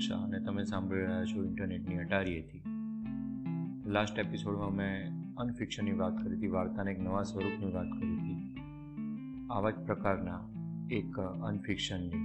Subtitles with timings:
[0.00, 2.62] શાહ અને તમે સાંભળી રહ્યા છો ઇન્ટરનેટની અટારીએથી
[3.86, 8.60] લાસ્ટ એપિસોડમાં મેં અનફિક્શનની વાત કરી હતી, વાર્તાને એક નવા સ્વરૂપની વાત કરી હતી.
[9.50, 10.40] આવા જ પ્રકારના
[10.90, 12.22] એક અનફિક્શનની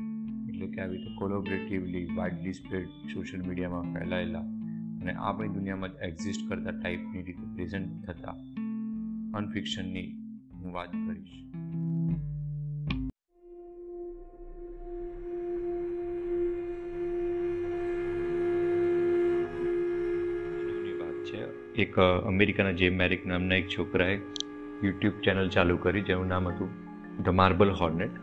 [0.49, 4.45] એટલે કે આવી રીતે કોલોબરેટિવલી વાઇડલી સ્પ્રેડ સોશિયલ મીડિયામાં ફેલાયેલા
[5.01, 8.35] અને આપણી દુનિયામાં જ એક્ઝિસ્ટ કરતા ટાઈપની રીતે પ્રેઝન્ટ થતા
[9.33, 10.07] અનફિક્શનની
[10.53, 11.54] હું વાત કરીશ.
[21.83, 21.95] એક
[22.31, 24.13] અમેરિકાના જે મેરિક નામના એક છોકરાએ
[24.85, 26.69] યુટ્યુબ ચેનલ ચાલુ કરી, જેનું નામ હતું
[27.25, 28.15] ધ માર્બલ હોર્નેટ.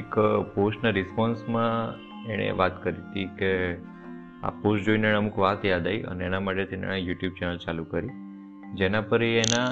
[0.00, 0.12] એક
[0.56, 3.50] પોસ્ટના રિસ્પોન્સમાં એણે વાત કરી હતી કે
[4.46, 8.14] આ પોસ્ટ જોઈને અમુક વાત યાદ આવી અને એના માટે તેણે યુટ્યુબ ચેનલ ચાલુ કરી.
[8.80, 9.68] જેના પર એના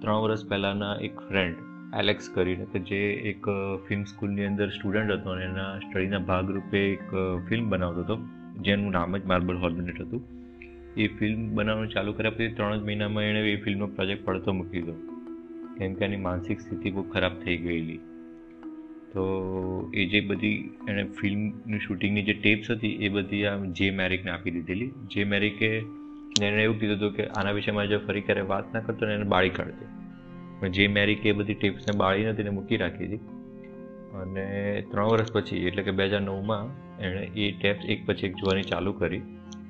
[0.00, 1.64] ત્રણ વર્ષ પહેલાંના એક ફ્રેન્ડ
[2.00, 3.02] એલેક્સ કરીને કે જે
[3.32, 3.52] એક
[3.88, 7.06] ફિલ્મ સ્કૂલની અંદર સ્ટુડન્ટ હતો અને એના સ્ટડીના ભાગરૂપે એક
[7.50, 8.16] ફિલ્મ બનાવતો હતો,
[8.66, 10.32] જેનું નામ જ માર્બલ હોર્નેટ હતું.
[10.96, 14.82] એ ફિલ્મ બનાવવાનું ચાલુ કર્યા પછી ત્રણ જ મહિનામાં એણે એ ફિલ્મનો પ્રોજેક્ટ પડતો મૂકી
[14.82, 14.94] દીધો.
[15.78, 17.98] કેમ કે એની માનસિક સ્થિતિ બહુ ખરાબ થઈ ગયેલી.
[19.12, 24.30] તો એ જે બધી એણે ફિલ્મની શૂટિંગની જે ટેપ્સ હતી, એ બધી આ જે મેરિકને
[24.30, 24.90] આપી દીધેલી.
[25.06, 25.70] જે મેરિકે
[26.42, 29.14] એણે એવું કીધું હતું કે આના વિશે મારે જો ફરી ક્યારે વાત ના કરતો ને
[29.14, 29.86] એને બાળી કાઢતી
[30.60, 33.16] પણ જે મેરિકે એ બધી ટેપ્સને બાળી નથી એને મૂકી રાખી હતી.
[34.14, 34.44] અને
[34.90, 36.64] ત્રણ વર્ષ પછી, એટલે કે બે હજાર નવમાં,
[37.02, 39.20] એણે એ ટેપ્સ એક પછી એક જોવાની ચાલુ કરી.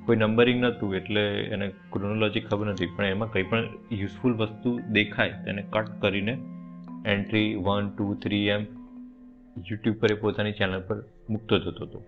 [0.07, 3.65] કોઈ નંબરિંગ નહોતું એટલે એને ક્રોનોલોજી ખબર નથી, પણ એમાં કંઈ પણ
[4.01, 6.33] યુઝફુલ વસ્તુ દેખાય તેને કટ કરીને
[7.13, 8.63] એન્ટ્રી વન ટુ થ્રી એમ
[9.69, 10.97] યુટ્યુબ પર એ પોતાની ચેનલ પર
[11.33, 11.99] મૂકતો જતો હતો.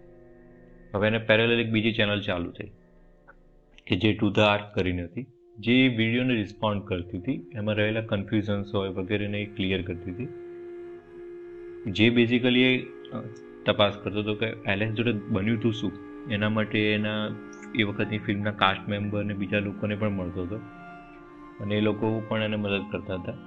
[0.94, 2.72] હવે એને પેરેલલ એક બીજી ચેનલ ચાલુ થઈ,
[3.88, 5.26] કે જે ટુ ધ આર્ટ કરીને હતી,
[5.66, 10.30] જે વિડીયોને રિસ્પોન્ડ કરતી હતી, એમાં રહેલા કન્ફ્યુઝન્સ હોય વગેરેને એ ક્લિયર કરતી હતી.
[11.98, 12.74] જે બેઝિકલી એ
[13.68, 15.94] તપાસ કરતો હતો કે એલેન્સ જોડે બન્યું હતું શું?
[16.36, 17.22] એના માટે એના
[17.76, 20.60] એ વખતની ફિલ્મના કાસ્ટ મેમ્બર અને બીજા લોકોને પણ મળતો હતો.
[21.60, 23.38] અને એ લોકો પણ એને મદદ કરતા હતા.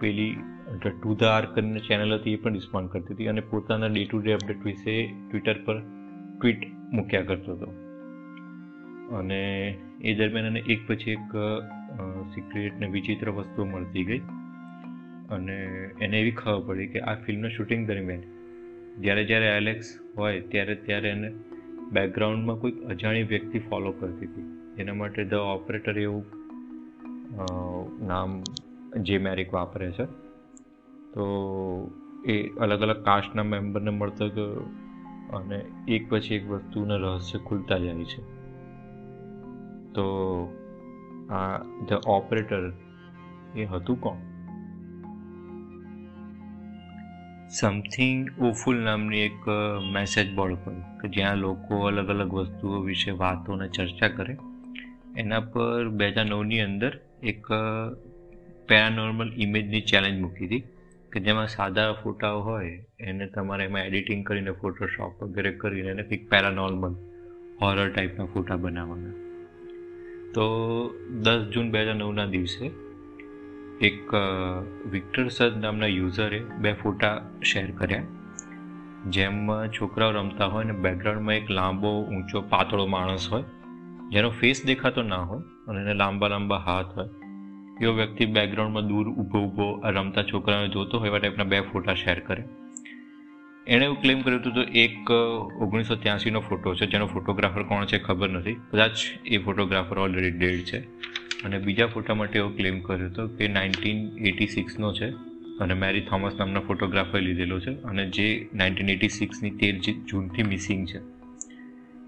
[0.00, 0.36] પેલી
[0.84, 4.18] ટુ ધ આર કરીને ચેનલ હતી, એ પણ રિસ્પોન્ડ કરતી હતી અને પોતાના ડે ટુ
[4.18, 4.94] ડે અપડેટ વિશે
[5.30, 5.80] ટ્વિટર પર
[6.40, 7.68] ટ્વીટ મૂક્યા કરતો હતો.
[9.16, 9.40] અને
[10.00, 11.36] એ દરમિયાન એને એક પછી એક
[12.34, 14.22] સિક્રેટ ને વિચિત્ર વસ્તુઓ મળતી ગઈ.
[15.30, 15.56] અને
[16.00, 18.22] એને એવી ખબર પડી કે આ ફિલ્મના શૂટિંગ દરમિયાન
[19.02, 19.86] જ્યારે જ્યારે એલેક્સ
[20.16, 21.30] હોય, ત્યારે ત્યારે એને
[21.92, 24.46] બેકગ્રાઉન્ડમાં કોઈક અજાણી વ્યક્તિ ફોલો કરતી હતી.
[24.82, 26.24] એના માટે ધ ઓપરેટર એવું
[28.06, 28.42] નામ
[29.00, 30.04] જે મેરિક વાપરે છે.
[31.14, 31.24] તો
[32.24, 34.68] એ અલગ અલગ કાસ્ટના મેમ્બરને મળતો ગયો
[35.36, 38.22] અને એક પછી એક વસ્તુના રહસ્ય ખુલતા જાય છે.
[39.94, 40.06] તો
[41.30, 41.58] આ
[41.88, 42.72] ધ ઓપરેટર
[43.56, 44.35] એ હતું કોણ?
[47.48, 49.44] સમથિંગ ઓફુલ નામની એક
[49.92, 54.34] મેસેજ બોર્ડ પર કે જ્યાં લોકો અલગ અલગ વસ્તુઓ વિશે વાતો અને ચર્ચા કરે.
[55.16, 56.92] એના પર બે હજાર નવની અંદર
[57.22, 57.46] એક
[58.68, 60.64] પેરાનોર્મલ ઇમેજની ચેલેન્જ મૂકી હતી
[61.12, 66.30] કે જેમાં સાદા ફોટાઓ હોય, એને તમારે એમાં એડિટિંગ કરીને ફોટોશોપ વગેરે કરીને એને કંઈક
[66.30, 66.94] પેરાનોર્મલ
[67.62, 69.14] હોરર ટાઈપના ફોટા બનાવવાના.
[70.34, 70.44] તો
[71.22, 72.64] દસ જૂન બે હજાર નવના દિવસે
[73.80, 74.14] એક
[74.90, 78.02] વિક્ટર સદ નામના યુઝરે બે ફોટા શેર કર્યા.
[79.08, 83.44] જેમાં છોકરાઓ રમતા હોય અને બેકગ્રાઉન્ડમાં એક લાંબો, ઊંચો, પાતળો માણસ હોય,
[84.10, 87.08] જેનો ફેસ દેખાતો ના હોય અને એને લાંબા લાંબા હાથ હોય,
[87.82, 92.18] એવો વ્યક્તિ બેકગ્રાઉન્ડમાં દૂર ઊભો ઊભો રમતા છોકરાઓને જોતો હોય એવા ટાઈપના બે ફોટા શેર
[92.20, 92.42] કરે.
[93.66, 95.10] એણે એવું ક્લેમ કર્યું હતું, તો એક
[95.60, 100.64] ઓગણીસો ત્યાસીનો ફોટો છે, જેનો ફોટોગ્રાફર કોણ છે ખબર નથી, કદાચ એ ફોટોગ્રાફર ઓલરેડી ડેડ
[100.64, 100.80] છે.
[101.44, 105.08] અને બીજા ફોટા માટે એવો ક્લેમ કર્યો હતો કે નાઇન્ટીન એટી સિક્સનો છે
[105.60, 110.86] અને મેરી થોમસ નામના ફોટોગ્રાફર લીધેલો છે અને જે નાઇન્ટીન એટી સિક્સની તેર જૂનથી મિસિંગ
[110.88, 111.00] છે.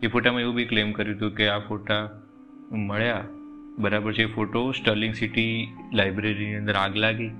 [0.02, 2.02] એ ફોટામાં એવું બી ક્લેમ કર્યું હતું કે આ ફોટા
[2.72, 3.24] મળ્યા,
[3.78, 7.30] બરાબર છે એ ફોટો સ્ટર્લિંગ સિટી લાઇબ્રેરીની અંદર આગ લાગી.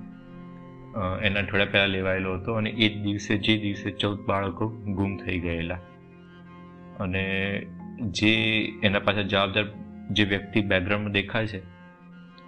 [1.23, 5.39] એના થોડા પહેલાં લેવાયેલો હતો અને એ જ દિવસે, જે દિવસે ચૌદ બાળકો ગુમ થઈ
[5.39, 5.81] ગયેલા.
[7.01, 7.25] અને
[8.11, 8.33] જે
[8.83, 9.67] એના પાછળ જવાબદાર
[10.11, 11.78] જે વ્યક્તિ બેકગ્રાઉન્ડમાં દેખાય છે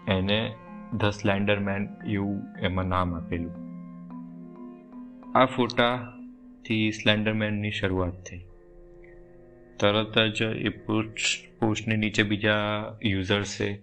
[0.08, 0.54] એને
[0.96, 3.54] ધ સ્લેન્ડર મેન એવું એમાં નામ આપેલું.
[5.38, 8.44] આ ફોટાથી સ્લેન્ડર મેનની શરૂઆત થઈ.
[9.80, 11.16] તરત જ એ પોસ્ટ,
[11.60, 13.82] પોસ્ટની નીચે બીજા યુઝર્સે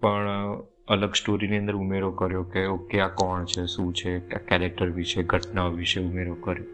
[0.00, 5.22] પણ અલગ સ્ટોરીની અંદર ઉમેરો કર્યો કે ઓકે, આ કોણ છે, શું છે કેરેક્ટર વિશે,
[5.22, 6.66] ઘટનાઓ વિશે ઉમેરો કર્યો.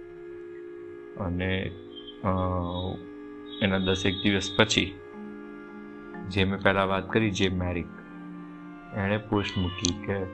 [1.24, 1.70] અને
[3.62, 4.94] એના દસેક દિવસ પછી,
[6.28, 7.86] જે મેં પહેલાં વાત કરી, જે મેરિક
[8.96, 10.26] એણે પોસ્ટ મૂકી કે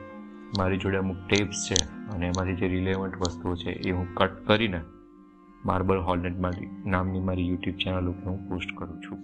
[0.57, 1.75] મારી જોડે અમુક ટેપ્સ છે
[2.15, 4.81] અને એમાંથી જે રિલેવન્ટ વસ્તુઓ છે એ હું કટ કરીને
[5.65, 9.17] માર્બલ હોર્નેટમાંથી નામની મારી યુટ્યુબ ચેનલ ઉપર હું પોસ્ટ કરું છું.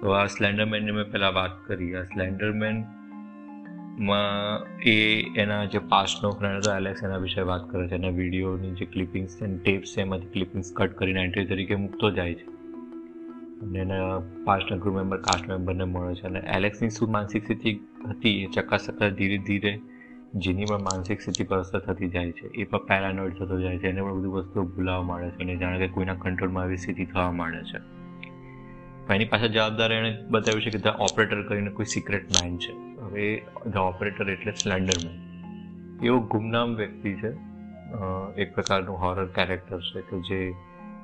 [0.00, 1.94] તો આ સ્લેન્ડરમેનની મેં પહેલાં વાત કરી.
[1.94, 7.94] આ સ્લેન્ડરમેનમાં એ એના જે પાસ્ટનો ફ્રેન્ડ હતો એલેક્સ એના વિશે વાત કરે છે.
[7.94, 12.34] એના વિડીયોની જે ક્લિપિંગ્સ છે ટેપ્સ છે, એમાંથી ક્લિપિંગ્સ કટ કરીને એન્ટ્રી તરીકે મૂકતો જાય
[12.34, 12.51] છે.
[13.62, 16.26] અને એના પાસ્ટના ગ્રુપ મેમ્બર કાસ્ટ મેમ્બરને મળે છે.
[16.26, 19.80] અને એલેક્સની શું માનસિક સ્થિતિ હતી એ ચકાસતા ધીરે ધીરે
[20.34, 22.46] જેની પણ માનસિક સ્થિતિ પર અસર થતી જાય છે.
[22.46, 23.88] એ પણ પેરાનોઇડ થતો જાય છે.
[23.88, 27.32] એને પણ બધી વસ્તુઓ ભૂલાવા માંડે છે અને જાણે કે કોઈના કંટ્રોલમાં આવી સ્થિતિ થવા
[27.32, 28.02] માંડે છે.
[29.14, 32.72] એની પાછળ જવાબદાર એણે બતાવ્યું છે કે ધ ઓપરેટર કરીને કોઈ સિક્રેટ મેન છે.
[33.00, 35.18] હવે ધ ઓપરેટર એટલે સ્લેન્ડરમેન.
[36.04, 37.30] એવો ગુમનામ વ્યક્તિ છે.
[38.36, 40.54] એક પ્રકારનું હોરર કેરેક્ટર છે કે જે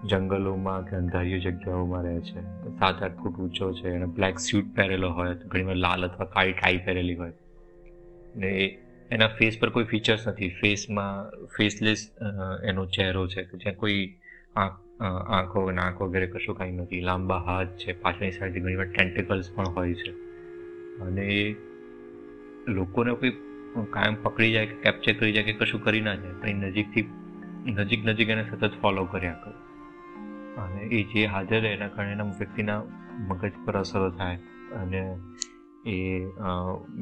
[0.04, 2.40] જંગલોમાં કે અંધારીઓ જગ્યાઓમાં રહે છે.
[2.78, 6.52] સાત આઠ ફૂટ ઊંચો છે અને બ્લેક સ્યુટ પહેરેલો હોય તો ઘણીવાર લાલ અથવા કાળી
[6.52, 7.32] ટાઈ પહેરેલી હોય.
[8.36, 8.78] ને
[9.10, 10.48] એના ફેસ પર કોઈ ફીચર્સ નથી.
[10.48, 12.10] ફેસમાં ફેસલેસ
[12.64, 14.14] એનો ચહેરો છે કે જ્યાં કોઈ
[14.56, 14.78] આંખ
[15.30, 17.00] આંખો નાક વગેરે કશું કાંઈ નથી.
[17.00, 20.10] લાંબા હાથ છે, પાછળની સાઈડથી ઘણીવાર ટેન્ટિકલ્સ પણ હોય છે.
[21.00, 21.56] અને
[22.68, 23.30] લોકોને કોઈ
[23.90, 27.02] કાયમ પકડી જાય કે કેપ્ચર કરી જાય કે કશું કરી ના જાય પણ નજીકથી
[27.66, 29.67] નજીક નજીક એને સતત ફોલો કર્યા કરે
[30.58, 32.82] અને એ જે હાજર રહે એના કારણે એના વ્યક્તિના
[33.28, 34.36] મગજ પર અસરો થાય
[34.76, 35.02] અને
[35.86, 35.96] એ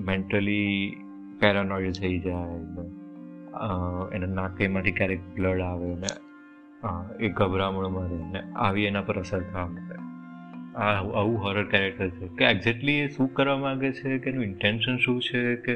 [0.07, 0.97] મેન્ટલી
[1.41, 2.61] પેરાનોઇડ થઈ જાય
[4.15, 6.11] એના નાકેમાંથી ક્યારેક બ્લડ આવે અને
[7.21, 9.97] એ ગભરામણમાં રહે ને, આવી એના પર અસર થવા માંડે.
[10.79, 12.29] આ આવું હોરર કેરેક્ટર છે.
[12.29, 14.19] કે એક્ઝેક્ટલી એ શું કરવા માગે છે?
[14.19, 15.57] કે એનું ઇન્ટેન્શન શું છે?
[15.57, 15.75] કે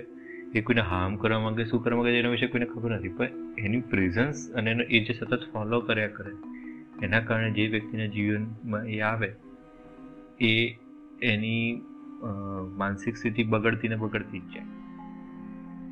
[0.55, 3.09] એ કોઈને હાર્મ કરવા માગે, શું કરવા માંગે એના વિશે કોઈને ખબર નથી.
[3.09, 3.29] પણ
[3.59, 6.33] એની પ્રેઝન્સ અને એનો એ જે સતત ફોલો કર્યા કરે
[7.03, 9.33] એના કારણે જે વ્યક્તિના જીવનમાં એ આવે,
[10.41, 10.77] એ
[11.23, 11.83] એની
[12.77, 14.69] માનસિક સ્થિતિ બગડતી ને બગડતી જ જાય.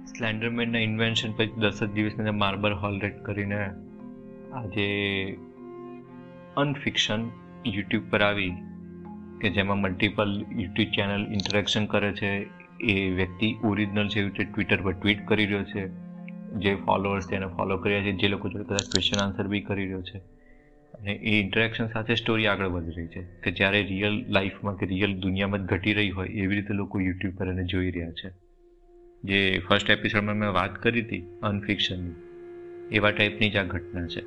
[0.04, 3.60] સ્લેન્ડરમેનના ઇન્વેન્શન પછી દસ જ દિવસની માર્બલ હોલ રેડ કરીને
[4.52, 4.86] આજે
[6.56, 7.20] અનફિક્શન
[7.66, 8.52] યુટ્યુબ પર આવી
[9.40, 12.32] કે જેમાં મલ્ટિપલ યુટ્યુબ ચેનલ ઇન્ટરેક્શન કરે છે.
[12.80, 15.84] એ વ્યક્તિ ઓરિજિનલ જેવી રીતે ટ્વિટર પર ટ્વીટ કરી રહ્યો છે.
[16.58, 18.12] જે ફોલોઅર્સ તેને ફોલો કર્યા છે.
[18.12, 20.20] જે લોકો જોડે કદાચ ક્વેશ્ચન આન્સર બી કરી રહ્યો છે.
[20.98, 23.22] અને એ ઇન્ટરેક્શન સાથે સ્ટોરી આગળ વધી રહી છે.
[23.22, 27.34] કે જ્યારે રિયલ લાઈફમાં કે રિયલ દુનિયામાં જ ઘટી રહી હોય, એવી રીતે લોકો યુટ્યુબ
[27.34, 28.30] પર એને જોઈ રહ્યા છે.
[29.24, 32.10] જે ફર્સ્ટ એપિસોડમાં મેં વાત કરી હતી અનફિક્શનની
[32.94, 34.20] એવા ટાઈપની જ આ ઘટના છે.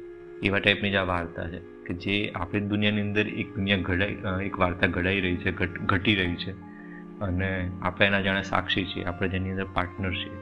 [0.44, 1.60] એવા ટાઈપની જ આ વાર્તા છે.
[1.60, 6.36] કે જે આપણી દુનિયાની અંદર એક દુનિયા ઘડાઈ એક વાર્તા ઘડાઈ રહી છે, ઘટી રહી
[6.36, 6.52] છે.
[7.20, 10.38] અને આપણે એના જાણે સાક્ષી છીએ, આપણે જેની અંદર પાર્ટનર છીએ.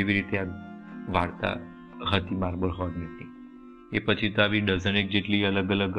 [0.00, 0.44] એવી રીતે આ
[1.10, 1.58] વાર્તા
[2.12, 3.35] હતી માર્બલ હોર્નેટની
[3.96, 5.98] એ પછી તો આવી ડઝન એક જેટલી અલગ અલગ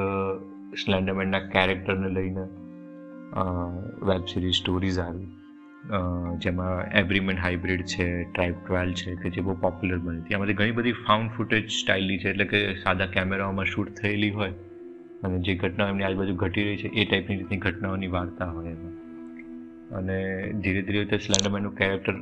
[0.82, 2.46] સ્લેન્ડરમેનના કેરેક્ટરને લઈને
[4.10, 5.30] વેબ સિરીઝ સ્ટોરીઝ આવી.
[6.46, 10.36] જેમાં એવરીમેન હાઇબ્રિડ છે ટ્રાઇબ ટ્વેલ છે, કે જે બહુ પોપ્યુલર બની હતી.
[10.36, 14.54] આમાંથી ઘણી બધી ફાઉન્ડ ફૂટેજ સ્ટાઇલની છે, એટલે કે સાદા કેમેરાઓમાં શૂટ થયેલી હોય,
[15.24, 18.96] અને જે ઘટનાઓ એમની આજુબાજુ ઘટી રહી છે, એ ટાઈપની રીતની ઘટનાઓની વાર્તા હોય એમાં.
[20.00, 20.18] અને
[20.64, 22.16] ધીરે ધીરે રીતે સ્લેન્ડરમેનનું કેરેક્ટર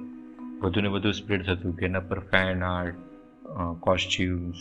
[0.63, 2.97] વધુ ને વધુ સ્પ્રેડ થતું કે એના પર ફેન આર્ટ
[3.79, 4.59] કોસ્ચ્યુમ્સ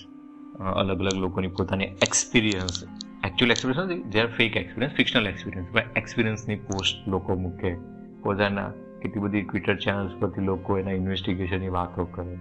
[0.60, 2.82] અલગ અલગ લોકોની પોતાની એક્સપિરિયન્સ
[3.24, 7.74] એકચ્યુઅલ એક્સપિરિયન્સ નથી જે ફેક એક્સપિરિયન્સ ફિક્શનલ એક્સપિરિયન્સ પણ એક્સપિરિયન્સની પોસ્ટ લોકો મૂકે,
[8.22, 8.70] પોતાના
[9.02, 12.36] કેટલી બધી ટ્વિટર ચેનલ્સ પરથી લોકો એના ઇન્વેસ્ટિગેશનની વાતો કરે.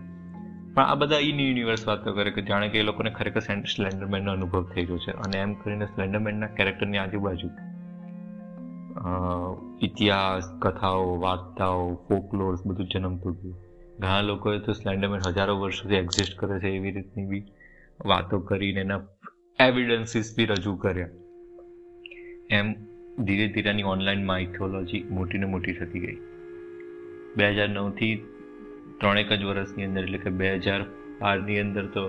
[0.73, 4.63] પણ આ બધા ઇન યુનિવર્સ વાતો કરે કે જાણે કે એ લોકોને ખરેખર સ્લેન્ડરમેનનો અનુભવ
[4.63, 5.11] થઈ રહ્યો છે.
[5.11, 7.49] અને એમ કરીને સ્લેન્ડરમેનના કેરેક્ટરની આજુબાજુ
[9.81, 13.55] ઇતિહાસ, કથાઓ, વાર્તાઓ ફોકલોર્સ બધું જન્મતું ગયું
[13.99, 17.43] ઘણા લોકોએ તો સ્લેન્ડરમેન હજારો વર્ષ સુધી એક્ઝિસ્ટ કરે છે એવી રીતની બી
[18.11, 19.01] વાતો કરીને એના
[19.59, 21.11] એવિડન્સીસ બી રજૂ કર્યા.
[22.57, 22.67] એમ
[23.27, 26.17] ધીરે ધીરે એની ઓનલાઈન માઇથોલોજી મોટી ને મોટી થતી ગઈ.
[27.37, 28.13] બે હજાર નવથી
[28.99, 30.81] ત્રણેક જ વર્ષની અંદર, એટલે કે બે હજાર
[31.21, 32.03] બારની અંદર તો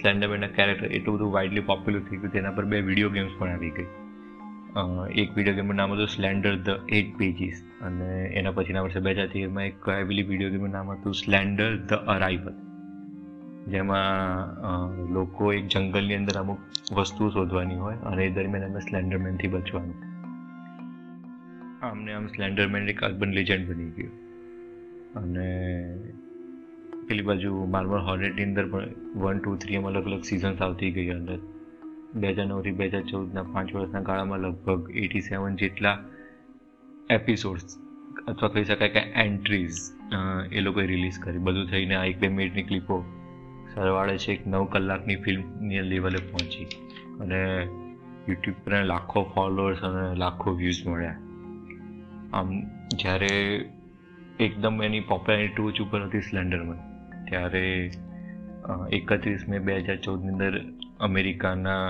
[0.00, 3.72] સ્લેન્ડરમેનના કેરેક્ટર એટલું બધું વાઇડલી પોપ્યુલર થઈ ગયું તેના પર બે વીડિયો ગેમ્સ પણ આવી
[3.78, 3.88] ગઈ.
[5.22, 8.10] એક વીડિયો ગેમનું નામ હતું સ્લેન્ડર ધ એટ પેજીસ અને
[8.40, 12.54] એના પછીના વર્ષે બે હજાર તેરમાં એક આવેલી વીડિયો ગેમનું નામ હતું સ્લેન્ડર ધ અરાઇવલ
[13.70, 16.60] જેમાં લોકો એક જંગલની અંદર અમુક
[16.98, 19.98] વસ્તુઓ શોધવાની હોય અને એ દરમિયાન અમે સ્લેન્ડરમેનથી બચવાનું.
[21.82, 24.14] આમને આમ સ્લેન્ડરમેન એક અર્બન લેજન્ડ બની ગયું.
[25.20, 25.46] અને
[27.06, 28.90] પેલી બાજુ માર્બલ હોર્નેટની અંદર પણ
[29.22, 31.38] વન, ટુ, થ્રી એમ અલગ અલગ સિઝન્સ આવતી ગઈ અંદર.
[32.20, 35.96] બે હજાર નવથી બે હજાર ચૌદના પાંચ વર્ષના ગાળામાં લગભગ એટી સેવન જેટલા
[37.10, 37.78] એપિસોડ્સ
[38.28, 39.78] અથવા કહી શકાય કે એન્ટ્રીઝ
[40.52, 41.38] એ લોકોએ રિલીઝ કરી.
[41.38, 42.96] બધું થઈને આ એક બે મિનિટની ક્લિપો
[43.74, 46.66] સરવાળે છે એક નવ કલાકની ફિલ્મની લેવલે પહોંચી.
[47.20, 47.42] અને
[48.28, 51.18] યુટ્યુબ પર લાખો ફોલોઅર્સ અને લાખો વ્યૂઝ મળ્યા.
[52.32, 52.48] આમ
[52.98, 53.32] જ્યારે
[54.40, 56.80] એકદમ એની પોપ્યુલારિટી ટોચ ઉપર હતી સ્લેન્ડરમાં,
[57.24, 57.64] ત્યારે
[58.90, 60.54] એકત્રીસ મે બે હજાર ચૌદની અંદર
[61.00, 61.84] અમેરિકાના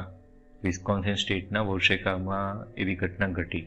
[0.65, 3.67] વિસ્કોન્સિન સ્ટેટના વર્ષેકામાં એવી ઘટના ઘટી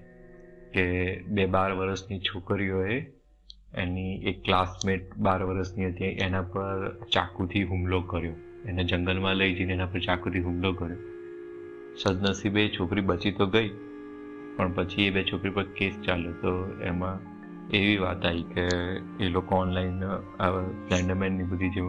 [0.73, 0.85] કે
[1.27, 2.95] બે બાર વર્ષની છોકરીઓએ
[3.75, 8.35] એની એક ક્લાસમેટ બાર વર્ષની હતી, એના પર ચાકુથી હુમલો કર્યો.
[8.65, 11.01] એને જંગલમાં લઈ જઈને એના પર ચાકુથી હુમલો કર્યો.
[11.95, 13.69] સદનસીબે છોકરી બચી તો ગઈ,
[14.57, 16.33] પણ પછી એ બે છોકરી પર કેસ ચાલ્યો.
[16.33, 16.51] તો
[16.81, 17.17] એમાં
[17.69, 18.65] એવી વાત આવી કે
[19.19, 19.99] એ લોકો ઓનલાઈન
[20.87, 21.81] સ્લેન્ડરમેનની બધી જે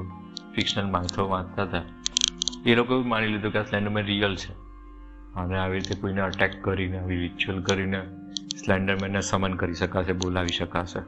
[0.54, 1.82] ફિક્શનલ માણસો વાંચતા હતા,
[2.66, 4.52] એ લોકો માની લીધું કે આ સ્લેન્ડરમેન રિયલ છે.
[5.34, 8.00] અને આવી રીતે કોઈને અટેક કરીને, આવી રિચ્યુઅલ કરીને
[8.56, 11.00] સ્લેન્ડરમેનને સમન કરી શકાશે, બોલાવી શકાશે.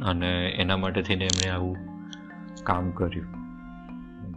[0.00, 1.76] અને એના માટે થઈને એમણે આવું
[2.62, 3.26] કામ કર્યું.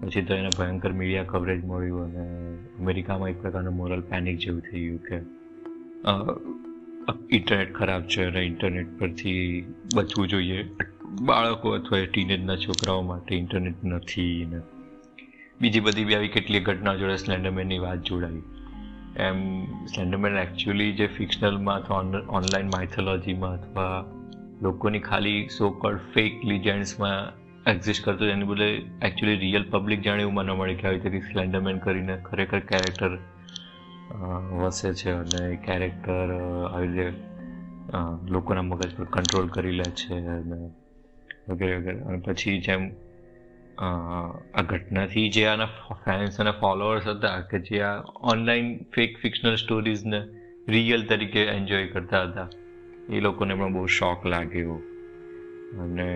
[0.02, 4.82] પછી તો એને ભયંકર મીડિયા કવરેજ મળ્યું અને અમેરિકામાં એક પ્રકારનું મોરલ પેનિક જેવું થઈ
[4.82, 5.18] ગયું કે
[7.36, 10.70] ઇન્ટરનેટ ખરાબ છે અને ઇન્ટરનેટ પરથી બચવું જોઈએ.
[11.26, 14.62] બાળકો અથવા ટીનેજના છોકરાઓ માટે ઇન્ટરનેટ નથી ને.
[15.62, 18.42] બીજી બધી બી આવી કેટલીક ઘટના જોડે સ્લેન્ડરમેનની વાત જોડાઈ.
[19.16, 21.98] એમ, સ્લેન્ડરમેન એકચ્યુઅલી જે ફિક્શનલમાં અથવા
[22.30, 24.06] ઓનલાઈન માઇથોલોજીમાં અથવા
[24.62, 28.68] લોકોની ખાલી સો કોલ્ડ ફેક લિજેન્ડ્સમાં એક્ઝિસ્ટ કરતો એની બદલે
[29.02, 33.18] એકચ્યુઅલી રિયલ પબ્લિક જાણે એવું ન મળે કે આવી રીતે સ્લેન્ડરમેન કરીને ખરેખર કેરેક્ટર
[34.62, 36.34] વસે છે અને કેરેક્ટર
[36.74, 37.14] આવી રીતે
[38.30, 40.72] લોકોના મગજ પર કંટ્રોલ કરી લે છે અને
[41.50, 42.00] વગેરે વગેરે.
[42.00, 42.92] અને પછી જેમ
[43.78, 45.66] આ ઘટનાથી જે આના
[46.06, 50.24] ફેન્સ અને ફોલોઅર્સ હતા કે જે આ ઓનલાઈન ફેક ફિક્શનલ સ્ટોરીઝને
[50.68, 52.50] રિયલ તરીકે એન્જોય કરતા હતા.
[53.10, 54.78] એ લોકોને પણ બહુ શોખ લાગ્યો
[55.80, 56.08] અને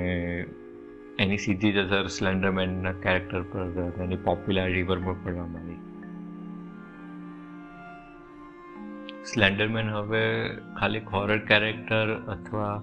[1.19, 5.79] એની સીધી જ અસર સ્લેન્ડરમેનના કેરેક્ટર પર એની પોપ્યુલારિટી પર પણ પડવા માંડી
[9.24, 10.24] સ્લેન્ડરમેન હવે
[10.79, 12.74] ખાલી હોરર કેરેક્ટર અથવા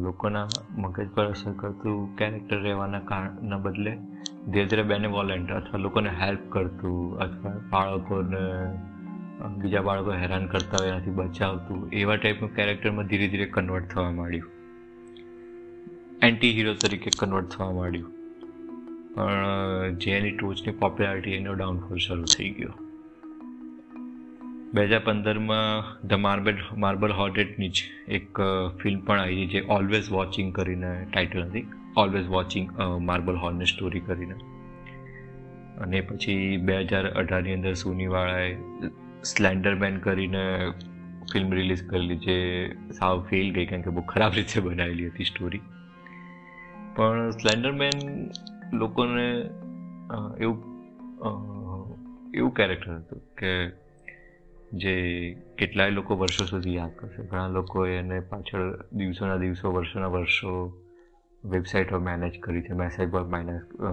[0.00, 0.46] લોકોના
[0.78, 3.92] મગજ પર અસર કરતું કેરેક્ટર રહેવાના કારણના બદલે
[4.48, 8.44] ધીરે ધીરે બેનેવોલન્ટ અથવા લોકોને હેલ્પ કરતું અથવા બાળકોને
[9.46, 14.50] બીજા બાળકો હેરાન કરતા હોય, એનાથી બચાવતું, એવા ટાઈપનું કેરેક્ટરમાં ધીરે ધીરે કન્વર્ટ થવા માંડ્યું.
[16.22, 18.12] એન્ટી હીરો તરીકે કન્વર્ટ થવા માંડ્યું.
[19.14, 22.74] પણ જે એની ટોચની પોપ્યુલારિટી એનો ડાઉનફોલ શરૂ થઈ ગયો.
[24.74, 28.40] બે હજાર પંદરમાં ધ માર્બલ માર્બલ હોર્ડેટની જ એક
[28.82, 31.66] ફિલ્મ પણ આવી જે ઓલવેઝ વોચિંગ કરીને ટાઇટલ હતી.
[31.96, 34.34] ઓલવેઝ વોચિંગ માર્બલ હોર્નની સ્ટોરી કરીને.
[35.78, 38.56] અને પછી બે હજાર અઢારની અંદર સોનીવાળાએ
[39.24, 40.70] સ્લેન્ડરમેન કરીને
[41.32, 42.36] ફિલ્મ રિલીઝ કરેલી જે
[42.92, 45.60] સાવ ફેલ ગઈ કારણ કે બહુ ખરાબ રીતે બનાવેલી હતી સ્ટોરી
[46.96, 48.30] પણ સ્લેન્ડરમેન
[48.72, 49.28] લોકોને
[50.40, 50.58] એવું
[52.34, 53.52] એવું કેરેક્ટર હતું કે
[54.72, 54.94] જે
[55.58, 57.22] કેટલાય લોકો વર્ષો સુધી યાદ કરશે.
[57.22, 60.72] ઘણા લોકો એને પાછળ દિવસોના દિવસો, વર્ષોના વર્ષો
[61.44, 63.24] વેબસાઇટ પર મેનેજ કરી છે મેસેજ પર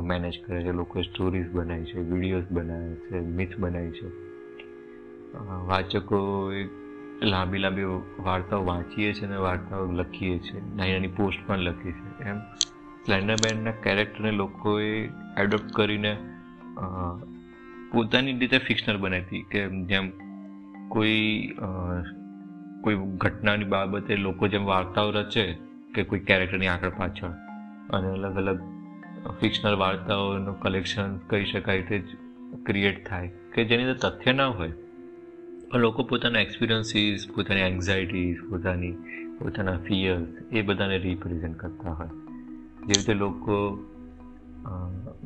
[0.01, 0.71] મેનેજ કરે છે.
[0.71, 4.24] લોકોએ સ્ટોરીઝ બનાવી છે વિડીયોઝ બનાવે છે મિથ બનાવી છે.
[5.43, 6.19] વાચકો
[7.23, 7.83] લાંબી લાંબી
[8.19, 12.23] વાર્તાઓ વાંચીએ છીએ અને વાર્તાઓ લખીએ છીએ નાની નાની પોસ્ટ પણ લખી છે.
[12.23, 12.39] એમ
[13.05, 16.17] સ્લેન્ડરમેનના કેરેક્ટરને લોકોએ એડોપ્ટ કરીને
[17.91, 20.09] પોતાની રીતે ફિક્શનલ બનાવી કે જેમ
[20.89, 21.55] કોઈ
[22.83, 25.45] કોઈ ઘટનાની બાબતે લોકો જેમ વાર્તાઓ રચે
[25.95, 27.29] કે કોઈ કેરેક્ટરની આગળ પાછળ.
[27.89, 28.59] અને અલગ અલગ
[29.39, 32.05] ફિક્શનલ વાર્તાઓનું કલેક્શન કહી શકાય તે જ
[32.65, 33.27] ક્રિએટ થાય.
[33.27, 34.71] કે જેની અંદર તથ્ય ના હોય.
[35.73, 38.91] લોકો પોતાના એક્સપિરિયન્સીસ પોતાની એન્ઝાયટીઝ પોતાની,
[39.39, 42.07] પોતાના ફિયર્સ એ બધાને રિપ્રેઝેન્ટ કરતા હોય.
[42.77, 43.55] જેવી રીતે લોકો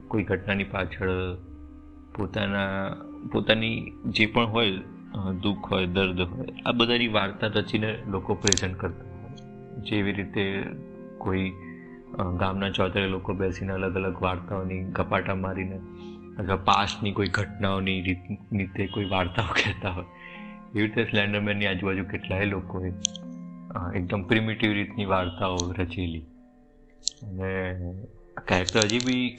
[0.07, 1.11] કોઈ ઘટનાની પાછળ
[2.15, 2.95] પોતાના,
[3.31, 4.71] પોતાની જે પણ હોય
[5.43, 9.81] દુઃખ હોય, દર્દ હોય, આ બધાની વાર્તા રચીને લોકો પ્રેઝન્ટ કરતા હોય.
[9.81, 10.63] જેવી રીતે
[11.17, 11.51] કોઈ
[12.39, 15.79] ગામના ચોતરે લોકો બેસીને અલગ અલગ વાર્તાઓની ગપાટા મારીને
[16.39, 20.05] અથવા પાસ્ટની કોઈ ઘટનાઓની રીત, રીતે કોઈ વાર્તાઓ કહેતા હોય
[20.69, 22.89] એવી રીતે સ્લેન્ડરમેનની આજુબાજુ કેટલાય લોકોએ
[23.95, 26.19] એકદમ પ્રિમિટિવ રીતની વાર્તાઓ રચેલી.
[27.21, 27.73] અને
[28.47, 29.37] કેરેક્ટર હજી બી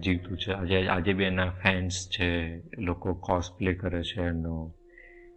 [0.00, 0.52] જીવતું છે.
[0.52, 4.74] આજે આજે બી એના ફેન્સ છે, લોકો કોસ્પ્લે કરે છે, એનો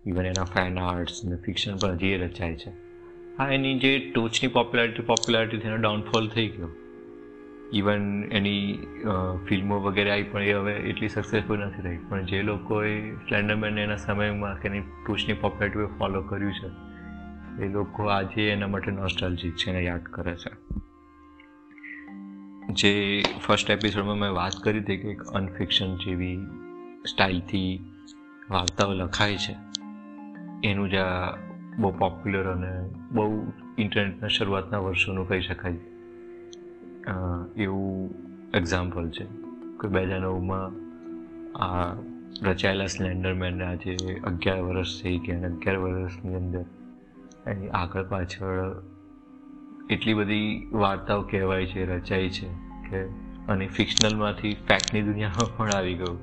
[0.05, 2.69] ઇવન એના ફેન આર્ટ્સ ને ફિક્શન પણ હજી એ રચાય છે.
[3.38, 6.69] હા, એની જે ટોચની પોપ્યુલારિટી પોપ્યુલારિટી એનો ડાઉનફોલ થઈ ગયો.
[7.73, 8.63] ઇવન એની
[9.47, 11.99] ફિલ્મો વગેરે આવી પણ એ હવે એટલી સક્સેસફુલ નથી થઈ.
[12.09, 16.69] પણ જે લોકોએ સ્લેન્ડરમેન એના સમયમાં કે એની ટોચની પોપ્યુલરિટી ફોલો કર્યું છે,
[17.65, 20.51] એ લોકો આજે એના માટે નોસ્ટાલજીક છે એને યાદ કરે છે.
[22.71, 22.91] જે
[23.45, 26.37] ફર્સ્ટ એપિસોડમાં મેં વાત કરી હતી કે એક અનફિક્શન જેવી
[27.05, 27.71] સ્ટાઇલથી
[28.49, 29.55] વાર્તાઓ લખાય છે,
[30.63, 31.33] એનું જ આ
[31.79, 32.71] બહુ પોપ્યુલર અને
[33.11, 33.25] બહુ
[33.77, 35.79] ઇન્ટરનેટના શરૂઆતના વર્ષોનું કહી શકાય.
[37.57, 38.10] એવું
[38.53, 39.25] એક્ઝામ્પલ છે
[39.81, 40.72] કે બે હજાર નવમાં
[41.55, 41.95] આ
[42.41, 46.65] રચાયેલા સ્લેન્ડરમેન આજે અગિયાર વર્ષ થઈ ગયા અને અગિયાર વર્ષની અંદર
[47.48, 48.83] એની આગળ પાછળ
[49.89, 52.48] એટલી બધી વાર્તાઓ કહેવાય છે, રચાય છે
[52.89, 53.03] કે
[53.48, 56.19] અને ફિક્શનલમાંથી ફેક્ટની દુનિયામાં પણ આવી ગયું.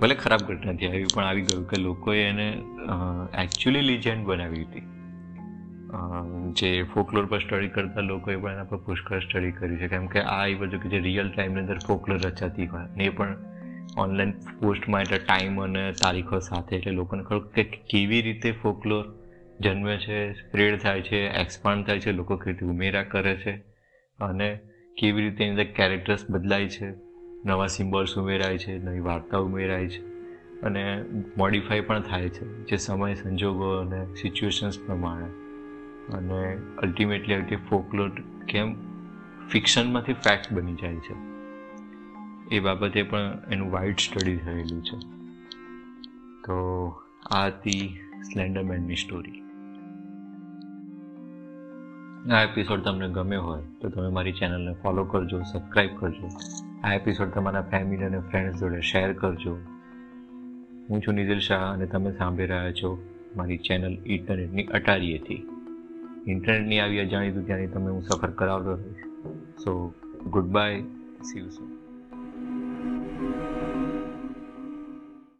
[0.00, 2.62] ભલે ખરાબ ઘટનાથી આવી પણ આવી ગયું કે લોકોએ એને
[3.42, 4.97] એકચ્યુઅલી લિજેન્ડ બનાવી હતી.
[6.52, 9.88] જે ફોકલોર પર સ્ટડી કરતા લોકોએ પણ એના પર પુષ્કળ સ્ટડી કરી છે.
[9.88, 13.08] કેમ કે આ એ બધું કે જે રિયલ ટાઈમની અંદર ફોકલોર રચાતી હોય ને એ
[13.08, 13.36] પણ
[13.98, 19.04] ઓનલાઈન પોસ્ટમાં એટલે ટાઈમ અને તારીખો સાથે એટલે લોકોને ખબર કે કેવી રીતે ફોકલોર
[19.60, 23.54] જન્મે છે સ્પ્રેડ થાય છે એક્સપાન્ડ થાય છે, લોકો કેવી રીતે ઉમેરા કરે છે
[24.18, 24.48] અને
[24.98, 26.92] કેવી રીતે એની અંદર કેરેક્ટર્સ બદલાય છે,
[27.44, 30.00] નવા સિમ્બોલ્સ ઉમેરાય છે, નવી વાર્તા ઉમેરાય છે
[30.62, 30.84] અને
[31.36, 35.37] મોડિફાઈ પણ થાય છે, જે સમય સંજોગો અને સિચ્યુએશન્સ પ્રમાણે.
[36.14, 38.10] અને અલ્ટિમેટલી આવી ફોકલોર
[38.48, 38.74] કેમ
[39.48, 41.14] ફિક્શનમાંથી ફેક્ટ બની જાય છે.
[42.56, 44.98] એ બાબતે પણ એનું વાઇડ સ્ટડી થયેલું છે.
[46.46, 46.56] તો
[47.30, 48.00] આ હતી
[48.32, 49.42] સ્લેન્ડરમેનની સ્ટોરી
[52.32, 56.28] આ એપિસોડ તમને ગમ્યો હોય તો તમે મારી ચેનલને ફોલો કરજો સબસ્ક્રાઈબ કરજો.
[56.84, 59.58] આ એપિસોડ તમારા ફેમિલી અને ફ્રેન્ડ્સ જોડે શેર કરજો.
[60.90, 65.46] હું છું નિધિલ શાહ અને તમે સાંભળી રહ્યા છો મારી ચેનલ ઇન્ટરનેટની અટારીએથી.
[66.28, 69.04] ઇન્ટરનેટની આવી અજાણી દુનિયાની તમે હું સફર કરાવતો રહીશ
[69.64, 69.76] so
[70.50, 70.80] goodbye
[71.22, 71.77] see you soon